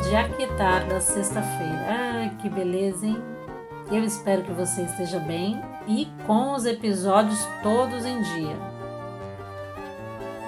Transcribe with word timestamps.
despertar 0.00 0.86
da 0.86 1.00
sexta-feira. 1.00 1.86
Ai, 1.88 2.32
que 2.40 2.48
beleza, 2.48 3.06
hein? 3.06 3.22
Eu 3.90 4.04
espero 4.04 4.42
que 4.42 4.52
você 4.52 4.82
esteja 4.82 5.18
bem 5.18 5.60
e 5.86 6.08
com 6.26 6.54
os 6.54 6.64
episódios 6.64 7.38
todos 7.62 8.04
em 8.04 8.22
dia. 8.22 8.56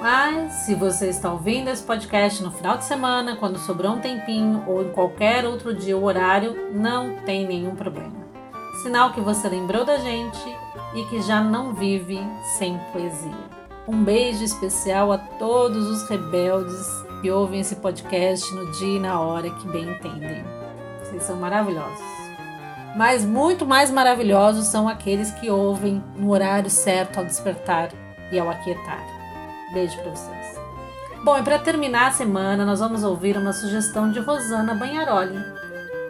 Mas 0.01 0.53
se 0.53 0.75
você 0.75 1.09
está 1.09 1.33
ouvindo 1.33 1.69
esse 1.69 1.83
podcast 1.83 2.43
no 2.43 2.51
final 2.51 2.77
de 2.77 2.85
semana, 2.85 3.37
quando 3.37 3.59
sobrou 3.59 3.93
um 3.93 4.01
tempinho 4.01 4.65
ou 4.67 4.83
em 4.83 4.91
qualquer 4.91 5.45
outro 5.45 5.75
dia 5.75 5.97
ou 5.97 6.05
horário, 6.05 6.73
não 6.73 7.17
tem 7.25 7.47
nenhum 7.47 7.77
problema. 7.77 8.23
Sinal 8.83 9.13
que 9.13 9.21
você 9.21 9.49
lembrou 9.49 9.85
da 9.85 9.99
gente 9.99 10.43
e 10.95 11.05
que 11.05 11.23
já 11.23 11.41
não 11.41 11.75
vive 11.75 12.19
sem 12.59 12.79
poesia. 12.93 13.63
Um 13.87 14.03
beijo 14.03 14.43
especial 14.43 15.13
a 15.13 15.19
todos 15.19 15.87
os 15.89 16.09
rebeldes 16.09 17.12
que 17.23 17.31
ouvem 17.31 17.61
esse 17.61 17.77
podcast 17.77 18.53
no 18.53 18.73
dia 18.73 18.97
e 18.97 19.01
na 19.01 19.21
hora 19.21 19.49
que 19.49 19.69
bem 19.69 19.89
entendem. 19.89 20.45
Vocês 20.99 21.23
são 21.23 21.37
maravilhosos. 21.37 22.05
Mas 22.97 23.25
muito 23.25 23.65
mais 23.65 23.93
maravilhosos 23.93 24.67
são 24.67 24.89
aqueles 24.89 25.31
que 25.31 25.49
ouvem 25.49 26.03
no 26.17 26.33
horário 26.33 26.69
certo 26.69 27.19
ao 27.19 27.25
despertar 27.25 27.91
e 28.33 28.39
ao 28.39 28.51
aquietar. 28.51 29.07
Beijo 29.73 29.97
para 29.99 30.11
vocês. 30.11 30.61
Bom, 31.25 31.39
e 31.39 31.43
para 31.43 31.61
terminar 31.61 32.09
a 32.09 32.13
semana, 32.13 32.67
nós 32.67 32.81
vamos 32.81 33.05
ouvir 33.05 33.37
uma 33.37 33.53
sugestão 33.53 34.11
de 34.11 34.19
Rosana 34.19 34.75
Banharoli. 34.75 35.39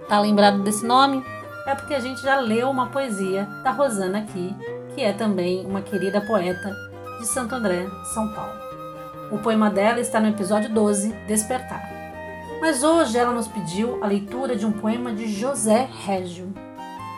Tá 0.09 0.19
lembrado 0.19 0.63
desse 0.63 0.85
nome? 0.87 1.23
É 1.67 1.75
porque 1.75 1.95
a 1.95 2.01
gente 2.01 2.23
já 2.23 2.41
leu 2.41 2.71
uma 2.71 2.87
poesia 2.87 3.45
da 3.63 3.71
Rosana 3.71 4.21
aqui, 4.21 4.57
que 4.95 5.03
é 5.03 5.13
também 5.13 5.67
uma 5.67 5.83
querida 5.83 6.23
poeta 6.23 6.75
de 7.21 7.27
Santo 7.27 7.55
André, 7.55 7.87
São 8.15 8.33
Paulo. 8.33 8.72
O 9.33 9.39
poema 9.39 9.71
dela 9.71 9.99
está 9.99 10.21
no 10.21 10.29
episódio 10.29 10.69
12, 10.69 11.11
Despertar. 11.27 11.91
Mas 12.61 12.83
hoje 12.83 13.17
ela 13.17 13.33
nos 13.33 13.49
pediu 13.49 14.05
a 14.05 14.07
leitura 14.07 14.55
de 14.55 14.67
um 14.67 14.73
poema 14.73 15.11
de 15.11 15.27
José 15.27 15.89
Régio. 16.05 16.53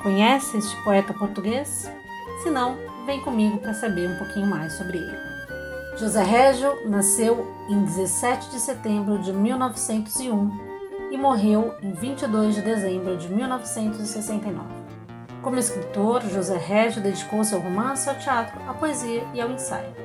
Conhece 0.00 0.56
este 0.56 0.76
poeta 0.84 1.12
português? 1.12 1.90
Se 2.40 2.50
não, 2.50 2.76
vem 3.04 3.20
comigo 3.20 3.58
para 3.58 3.74
saber 3.74 4.08
um 4.08 4.16
pouquinho 4.16 4.46
mais 4.46 4.74
sobre 4.74 4.98
ele. 4.98 5.18
José 5.96 6.22
Régio 6.22 6.88
nasceu 6.88 7.52
em 7.68 7.84
17 7.84 8.48
de 8.48 8.60
setembro 8.60 9.18
de 9.18 9.32
1901 9.32 10.50
e 11.10 11.18
morreu 11.18 11.74
em 11.82 11.90
22 11.90 12.54
de 12.54 12.62
dezembro 12.62 13.16
de 13.16 13.28
1969. 13.28 14.64
Como 15.42 15.58
escritor, 15.58 16.22
José 16.22 16.56
Régio 16.56 17.02
dedicou-se 17.02 17.52
ao 17.52 17.60
romance, 17.60 18.08
ao 18.08 18.14
teatro, 18.14 18.60
à 18.68 18.72
poesia 18.72 19.24
e 19.34 19.40
ao 19.40 19.50
ensaio. 19.50 20.03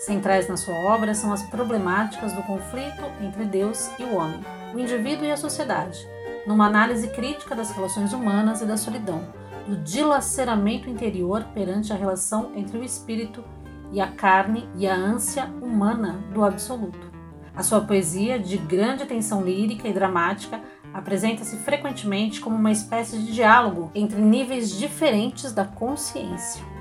Centrais 0.00 0.48
na 0.48 0.56
sua 0.56 0.74
obra 0.76 1.14
são 1.14 1.30
as 1.30 1.42
problemáticas 1.42 2.32
do 2.32 2.42
conflito 2.44 3.04
entre 3.20 3.44
Deus 3.44 3.90
e 3.98 4.02
o 4.04 4.16
homem, 4.16 4.40
o 4.74 4.78
indivíduo 4.78 5.26
e 5.26 5.30
a 5.30 5.36
sociedade, 5.36 6.08
numa 6.46 6.66
análise 6.66 7.08
crítica 7.08 7.54
das 7.54 7.70
relações 7.70 8.14
humanas 8.14 8.62
e 8.62 8.64
da 8.64 8.78
solidão, 8.78 9.28
do 9.66 9.76
dilaceramento 9.76 10.88
interior 10.88 11.44
perante 11.52 11.92
a 11.92 11.96
relação 11.96 12.52
entre 12.56 12.78
o 12.78 12.82
espírito 12.82 13.44
e 13.92 14.00
a 14.00 14.10
carne 14.10 14.66
e 14.74 14.88
a 14.88 14.94
ânsia 14.94 15.44
humana 15.60 16.24
do 16.32 16.42
absoluto. 16.42 17.12
A 17.54 17.62
sua 17.62 17.82
poesia, 17.82 18.38
de 18.38 18.56
grande 18.56 19.04
tensão 19.04 19.42
lírica 19.42 19.86
e 19.86 19.92
dramática, 19.92 20.62
apresenta-se 20.94 21.58
frequentemente 21.58 22.40
como 22.40 22.56
uma 22.56 22.72
espécie 22.72 23.18
de 23.18 23.34
diálogo 23.34 23.90
entre 23.94 24.18
níveis 24.18 24.70
diferentes 24.70 25.52
da 25.52 25.66
consciência. 25.66 26.79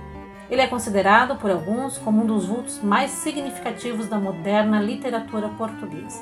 Ele 0.49 0.61
é 0.61 0.67
considerado 0.67 1.35
por 1.35 1.51
alguns 1.51 1.97
como 1.97 2.23
um 2.23 2.25
dos 2.25 2.45
vultos 2.45 2.81
mais 2.81 3.11
significativos 3.11 4.07
da 4.07 4.17
moderna 4.17 4.81
literatura 4.81 5.49
portuguesa. 5.49 6.21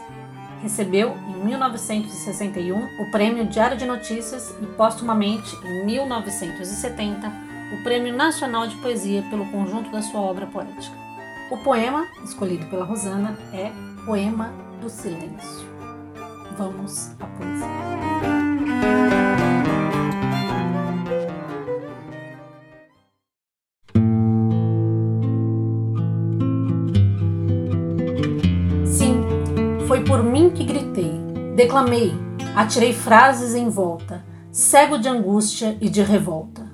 Recebeu, 0.62 1.16
em 1.30 1.46
1961, 1.46 2.78
o 3.02 3.12
Prêmio 3.12 3.46
Diário 3.46 3.78
de 3.78 3.86
Notícias 3.86 4.54
e, 4.62 4.66
póstumamente, 4.66 5.56
em 5.64 5.86
1970, 5.86 7.32
o 7.74 7.84
Prêmio 7.84 8.16
Nacional 8.16 8.68
de 8.68 8.76
Poesia 8.78 9.22
pelo 9.30 9.46
conjunto 9.46 9.92
da 9.92 10.02
sua 10.02 10.20
obra 10.20 10.46
poética. 10.48 10.96
O 11.52 11.58
poema, 11.58 12.08
escolhido 12.24 12.66
pela 12.66 12.86
Rosana, 12.86 13.38
é 13.54 13.72
Poema 14.06 14.52
do 14.82 14.90
Silêncio. 14.90 15.68
Vamos 16.58 17.12
à 17.20 17.26
poesia. 17.28 18.37
Por 30.08 30.24
mim 30.24 30.50
que 30.50 30.64
gritei, 30.64 31.12
declamei, 31.54 32.14
atirei 32.56 32.94
frases 32.94 33.54
em 33.54 33.68
volta, 33.70 34.26
cego 34.50 34.98
de 34.98 35.10
angústia 35.10 35.78
e 35.82 35.90
de 35.90 36.02
revolta. 36.02 36.66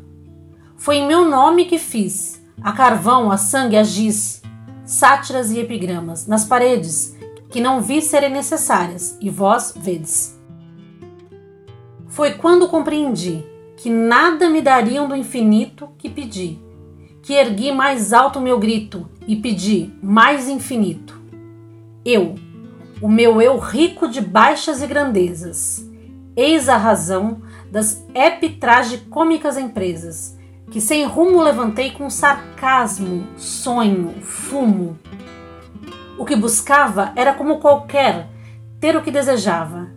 Foi 0.77 0.97
em 0.97 1.07
meu 1.07 1.27
nome 1.27 1.65
que 1.65 1.79
fiz, 1.79 2.45
a 2.61 2.71
carvão, 2.71 3.31
a 3.31 3.37
sangue, 3.37 3.75
a 3.75 3.83
giz, 3.83 4.43
sátiras 4.85 5.49
e 5.49 5.59
epigramas, 5.59 6.27
nas 6.27 6.45
paredes, 6.45 7.17
que 7.49 7.59
não 7.59 7.81
vi 7.81 8.03
serem 8.03 8.29
necessárias, 8.29 9.17
e 9.19 9.31
vós 9.31 9.73
vedes. 9.75 10.39
Foi 12.07 12.35
quando 12.35 12.67
compreendi 12.67 13.43
que 13.77 13.89
nada 13.89 14.47
me 14.47 14.61
dariam 14.61 15.07
do 15.07 15.15
infinito 15.15 15.89
que 15.97 16.07
pedi, 16.07 16.59
que 17.23 17.33
ergui 17.33 17.71
mais 17.71 18.13
alto 18.13 18.39
meu 18.39 18.59
grito 18.59 19.09
e 19.27 19.35
pedi 19.35 19.91
mais 20.03 20.47
infinito. 20.47 21.19
Eu, 22.05 22.35
o 23.03 23.09
meu 23.09 23.41
eu 23.41 23.59
rico 23.59 24.07
de 24.07 24.21
baixas 24.21 24.81
e 24.81 24.87
grandezas, 24.87 25.85
eis 26.37 26.69
a 26.69 26.77
razão 26.77 27.41
das 27.69 28.01
epitragicômicas 28.15 29.57
empresas, 29.57 30.37
que 30.71 30.79
sem 30.79 31.03
rumo 31.05 31.41
levantei 31.43 31.91
com 31.91 32.09
sarcasmo, 32.09 33.27
sonho, 33.35 34.13
fumo, 34.21 34.97
o 36.17 36.23
que 36.23 36.33
buscava 36.33 37.11
era 37.17 37.33
como 37.33 37.59
qualquer, 37.59 38.29
ter 38.79 38.95
o 38.95 39.01
que 39.01 39.11
desejava. 39.11 39.89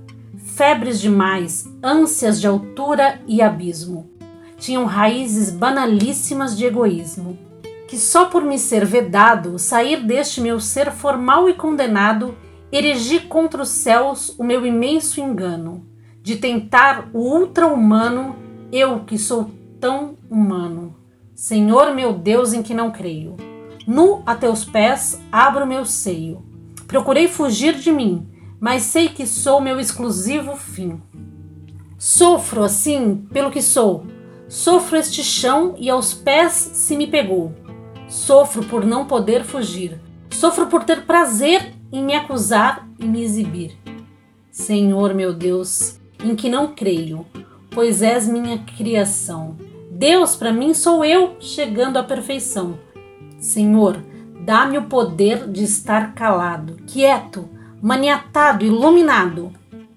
Febres 0.56 1.00
demais, 1.00 1.64
ânsias 1.80 2.40
de 2.40 2.48
altura 2.48 3.20
e 3.28 3.40
abismo. 3.40 4.10
Tinham 4.58 4.84
raízes 4.84 5.50
banalíssimas 5.50 6.58
de 6.58 6.66
egoísmo. 6.66 7.38
Que 7.86 7.96
só 7.96 8.24
por 8.24 8.42
me 8.42 8.58
ser 8.58 8.84
vedado 8.84 9.56
sair 9.60 10.04
deste 10.04 10.40
meu 10.40 10.58
ser 10.58 10.90
formal 10.90 11.48
e 11.48 11.54
condenado, 11.54 12.34
erigi 12.76 13.20
contra 13.20 13.62
os 13.62 13.70
céus 13.70 14.34
o 14.38 14.44
meu 14.44 14.66
imenso 14.66 15.20
engano, 15.20 15.86
de 16.22 16.36
tentar 16.36 17.08
o 17.14 17.20
ultra-humano, 17.20 18.36
eu 18.70 19.00
que 19.00 19.16
sou 19.16 19.50
tão 19.80 20.16
humano. 20.30 20.94
Senhor 21.34 21.94
meu 21.94 22.12
Deus 22.12 22.52
em 22.52 22.62
que 22.62 22.74
não 22.74 22.90
creio. 22.90 23.36
Nu 23.86 24.22
a 24.26 24.34
teus 24.34 24.64
pés 24.64 25.20
abro 25.30 25.66
meu 25.66 25.84
seio. 25.84 26.44
Procurei 26.86 27.28
fugir 27.28 27.76
de 27.76 27.92
mim, 27.92 28.26
mas 28.60 28.82
sei 28.82 29.08
que 29.08 29.26
sou 29.26 29.60
meu 29.60 29.78
exclusivo 29.78 30.56
fim. 30.56 31.00
Sofro 31.98 32.62
assim 32.62 33.26
pelo 33.32 33.50
que 33.50 33.62
sou. 33.62 34.04
Sofro 34.48 34.96
este 34.96 35.24
chão 35.24 35.74
e 35.78 35.88
aos 35.88 36.12
pés 36.12 36.52
se 36.52 36.96
me 36.96 37.06
pegou. 37.06 37.54
Sofro 38.08 38.64
por 38.64 38.84
não 38.84 39.06
poder 39.06 39.44
fugir. 39.44 40.00
Sofro 40.30 40.66
por 40.66 40.84
ter 40.84 41.06
prazer 41.06 41.75
em 41.92 42.04
me 42.04 42.14
acusar 42.14 42.88
e 42.98 43.04
me 43.04 43.22
exibir. 43.22 43.76
Senhor 44.50 45.14
meu 45.14 45.34
Deus, 45.34 45.98
em 46.24 46.34
que 46.34 46.48
não 46.48 46.68
creio, 46.68 47.26
pois 47.70 48.02
és 48.02 48.28
minha 48.28 48.58
criação. 48.58 49.56
Deus 49.90 50.36
para 50.36 50.52
mim 50.52 50.74
sou 50.74 51.04
eu 51.04 51.36
chegando 51.40 51.98
à 51.98 52.02
perfeição. 52.02 52.78
Senhor, 53.38 54.02
dá-me 54.44 54.78
o 54.78 54.84
poder 54.84 55.48
de 55.48 55.64
estar 55.64 56.14
calado, 56.14 56.76
quieto, 56.86 57.48
maniatado, 57.82 58.64
iluminado. 58.64 59.52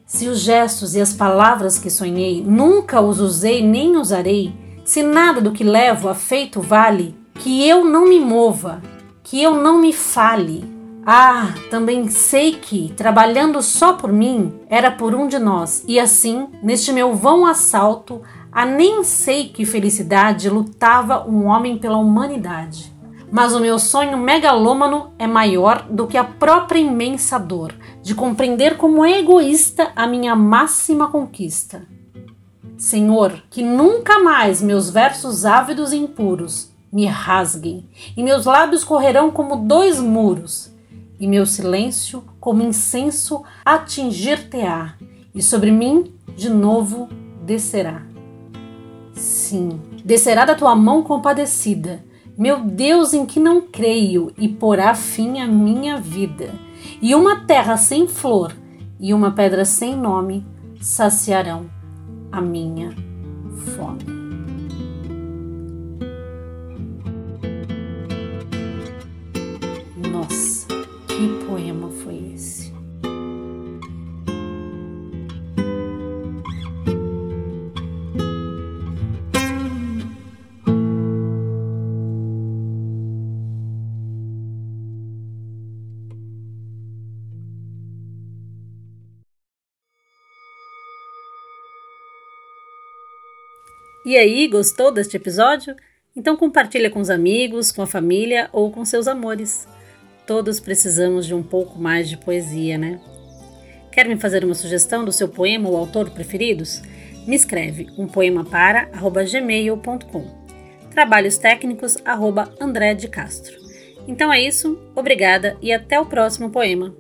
Se 0.06 0.28
os 0.28 0.40
gestos 0.40 0.96
e 0.96 1.02
as 1.02 1.14
palavras 1.14 1.78
que 1.78 1.90
sonhei 1.90 2.44
nunca 2.44 3.00
os 3.00 3.20
usei 3.20 3.66
nem 3.66 3.96
usarei, 3.96 4.54
se 4.84 5.04
nada 5.04 5.40
do 5.40 5.52
que 5.52 5.64
levo 5.64 6.10
a 6.10 6.16
feito 6.16 6.62
vale, 6.62 7.16
que 7.36 7.68
eu 7.68 7.86
não 7.86 8.10
me 8.10 8.20
mova, 8.20 8.82
que 9.24 9.42
eu 9.42 9.56
não 9.56 9.80
me 9.80 9.94
fale. 9.94 10.79
Ah, 11.12 11.56
também 11.72 12.08
sei 12.08 12.52
que, 12.52 12.94
trabalhando 12.96 13.64
só 13.64 13.94
por 13.94 14.14
mim, 14.14 14.54
era 14.70 14.92
por 14.92 15.16
um 15.16 15.28
de 15.28 15.40
nós, 15.40 15.84
e 15.88 16.00
assim, 16.00 16.50
neste 16.62 16.94
meu 16.94 17.16
vão 17.16 17.48
assalto, 17.48 18.22
a 18.52 18.64
nem 18.64 19.04
sei 19.04 19.50
que 19.50 19.66
felicidade 19.66 20.52
lutava 20.52 21.28
um 21.28 21.48
homem 21.48 21.80
pela 21.80 21.98
humanidade. 21.98 22.94
Mas 23.32 23.56
o 23.56 23.60
meu 23.60 23.80
sonho 23.80 24.20
megalômano 24.20 25.10
é 25.18 25.26
maior 25.26 25.88
do 25.90 26.06
que 26.06 26.16
a 26.16 26.24
própria 26.24 26.78
imensa 26.78 27.40
dor 27.40 27.74
de 28.04 28.14
compreender 28.14 28.78
como 28.78 29.04
é 29.04 29.18
egoísta 29.18 29.92
a 29.96 30.06
minha 30.06 30.36
máxima 30.36 31.08
conquista. 31.08 31.88
Senhor, 32.78 33.34
que 33.50 33.64
nunca 33.64 34.20
mais 34.20 34.62
meus 34.62 34.92
versos 34.92 35.44
ávidos 35.44 35.92
e 35.92 35.98
impuros 35.98 36.72
me 36.94 37.08
rasguem, 37.08 37.90
e 38.16 38.22
meus 38.22 38.46
lábios 38.46 38.84
correrão 38.84 39.32
como 39.32 39.56
dois 39.56 40.00
muros, 40.00 40.78
e 41.20 41.28
meu 41.28 41.46
silêncio, 41.46 42.24
como 42.40 42.64
incenso, 42.64 43.44
atingir-te-á, 43.66 44.96
e 45.34 45.42
sobre 45.42 45.72
mim 45.72 46.14
de 46.36 46.50
novo 46.50 47.10
descerá. 47.46 48.04
Sim, 49.14 49.82
descerá 50.04 50.46
da 50.46 50.56
tua 50.56 50.76
mão 50.76 51.04
compadecida, 51.04 52.04
meu 52.38 52.62
Deus 52.62 53.14
em 53.14 53.26
que 53.26 53.40
não 53.40 53.62
creio, 53.62 54.32
e 54.38 54.48
porá 54.48 54.96
fim 54.96 55.40
à 55.40 55.48
minha 55.48 55.98
vida. 55.98 56.54
E 57.02 57.14
uma 57.14 57.42
terra 57.42 57.76
sem 57.76 58.08
flor 58.08 58.56
e 59.00 59.14
uma 59.14 59.32
pedra 59.32 59.66
sem 59.66 59.96
nome 59.96 60.46
saciarão 60.80 61.70
a 62.32 62.40
minha 62.40 62.96
fome. 63.76 64.19
Foi 72.00 72.34
esse? 72.34 72.72
E 94.06 94.18
aí, 94.18 94.48
gostou 94.48 94.92
deste 94.92 95.18
episódio? 95.18 95.76
Então 96.16 96.36
compartilha 96.36 96.90
com 96.90 97.00
os 97.00 97.12
amigos, 97.12 97.72
com 97.72 97.84
a 97.84 97.88
família 97.88 98.50
ou 98.52 98.72
com 98.72 98.84
seus 98.84 99.08
amores. 99.08 99.68
Todos 100.30 100.60
precisamos 100.60 101.26
de 101.26 101.34
um 101.34 101.42
pouco 101.42 101.80
mais 101.80 102.08
de 102.08 102.16
poesia, 102.16 102.78
né? 102.78 103.00
Quer 103.92 104.08
me 104.08 104.16
fazer 104.16 104.46
uma 104.46 104.54
sugestão 104.54 105.04
do 105.04 105.12
seu 105.12 105.28
poema 105.28 105.68
ou 105.68 105.76
autor 105.76 106.12
preferidos? 106.12 106.84
Me 107.26 107.36
escreve 107.36 107.88
um 107.98 108.06
poema 108.06 108.46
para 108.46 108.92
gmail.com. 109.24 110.28
Trabalhos 110.92 111.40
técnicos 111.40 111.98
André 112.62 112.94
de 112.94 113.08
Castro. 113.08 113.58
Então 114.08 114.32
é 114.32 114.40
isso, 114.40 114.80
obrigada 114.96 115.58
e 115.64 115.74
até 115.74 116.00
o 116.00 116.06
próximo 116.06 116.52
poema. 116.52 116.94